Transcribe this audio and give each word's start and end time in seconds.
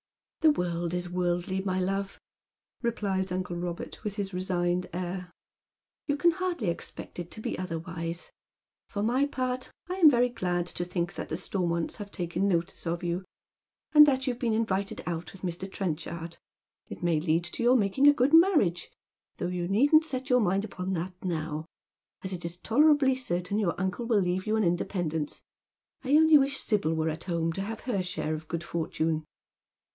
"The 0.41 0.49
world 0.51 0.95
is 0.95 1.07
worldly, 1.11 1.61
my 1.61 1.79
love," 1.79 2.19
replies 2.81 3.31
uncle 3.31 3.55
Eobert, 3.55 4.03
with 4.03 4.15
his 4.15 4.33
resigned 4.33 4.87
air. 4.91 5.31
♦' 5.33 5.33
You 6.07 6.17
can 6.17 6.31
hardly 6.31 6.69
expect 6.69 7.19
it 7.19 7.29
to 7.29 7.39
be 7.39 7.59
otherwise. 7.59 8.31
For 8.89 9.03
my 9.03 9.27
part, 9.27 9.71
I 9.87 9.97
am 9.97 10.09
very 10.09 10.29
glad 10.29 10.65
to 10.65 10.83
think 10.83 11.13
that 11.13 11.29
the 11.29 11.37
Stormonts 11.37 11.97
have 11.97 12.11
taken 12.11 12.47
notice 12.47 12.87
of 12.87 13.03
you, 13.03 13.23
and 13.93 14.07
that 14.07 14.25
you've 14.25 14.39
been 14.39 14.55
invited 14.55 15.03
out 15.05 15.31
with 15.31 15.43
Mr. 15.43 15.71
Trenchard. 15.71 16.37
It 16.87 17.03
may 17.03 17.19
lead 17.19 17.43
to 17.43 17.61
your 17.61 17.77
making 17.77 18.07
a 18.07 18.13
good 18.13 18.33
marriage, 18.33 18.89
though 19.37 19.45
you 19.47 19.67
needn't 19.67 20.03
set 20.05 20.31
your 20.31 20.41
mind 20.41 20.65
upon 20.65 20.93
that 20.93 21.13
now, 21.23 21.65
as 22.23 22.33
it 22.33 22.43
is 22.43 22.57
tolerably 22.57 23.13
certain 23.13 23.59
your 23.59 23.79
uncle 23.79 24.07
will 24.07 24.21
leave 24.21 24.47
you 24.47 24.55
an 24.55 24.63
independence. 24.63 25.43
I 26.03 26.15
only 26.17 26.39
wish 26.39 26.59
Sibyl 26.59 26.95
were 26.95 27.09
at 27.09 27.25
home 27.25 27.53
to 27.53 27.61
have 27.61 27.81
her 27.81 28.01
share 28.01 28.33
of 28.33 28.47
good 28.47 28.63
fortune." 28.63 29.23